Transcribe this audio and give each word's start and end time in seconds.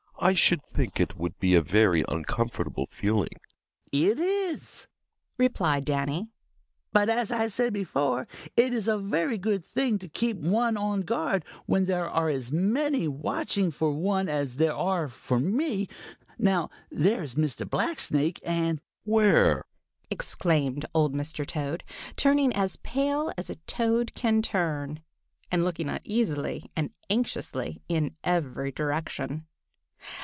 I 0.23 0.35
should 0.35 0.61
think 0.61 0.99
it 0.99 1.17
would 1.17 1.39
be 1.39 1.55
a 1.55 1.63
very 1.63 2.05
uncomfortable 2.07 2.85
feeling." 2.85 3.33
"It 3.91 4.19
is," 4.19 4.85
replied 5.35 5.85
Danny, 5.85 6.29
"but, 6.93 7.09
as 7.09 7.31
I 7.31 7.47
said 7.47 7.73
before, 7.73 8.27
it 8.55 8.71
is 8.71 8.87
a 8.87 8.99
very 8.99 9.39
good 9.39 9.65
thing 9.65 9.97
to 9.97 10.07
keep 10.07 10.37
one 10.37 10.77
on 10.77 11.01
guard 11.01 11.43
when 11.65 11.85
there 11.85 12.07
are 12.07 12.31
so 12.39 12.53
many 12.55 13.07
watching 13.07 13.71
for 13.71 13.93
one 13.93 14.29
as 14.29 14.57
there 14.57 14.75
are 14.75 15.07
for 15.07 15.39
me. 15.39 15.87
Now 16.37 16.69
there's 16.91 17.33
Mr. 17.33 17.67
Blacksnake 17.67 18.39
and—" 18.43 18.79
"Where?" 19.03 19.65
exclaimed 20.11 20.85
old 20.93 21.15
Mr. 21.15 21.47
Toad, 21.47 21.83
turning 22.15 22.53
as 22.53 22.75
pale 22.75 23.31
as 23.39 23.49
a 23.49 23.55
Toad 23.65 24.13
can 24.13 24.43
turn, 24.43 24.99
and 25.49 25.63
looking 25.65 25.89
uneasily 25.89 26.69
and 26.75 26.91
anxiously 27.09 27.81
in 27.89 28.15
every 28.23 28.71
direction. 28.71 29.47